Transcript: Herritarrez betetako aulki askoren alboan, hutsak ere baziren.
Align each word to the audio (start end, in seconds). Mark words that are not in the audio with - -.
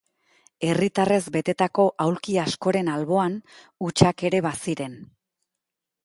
Herritarrez 0.67 1.19
betetako 1.35 1.83
aulki 2.05 2.37
askoren 2.43 2.89
alboan, 2.93 3.35
hutsak 3.89 4.25
ere 4.31 4.41
baziren. 4.47 4.97